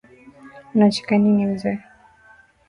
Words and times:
Unacheka 0.73 1.13
nini 1.17 1.45
mzee? 1.51 1.79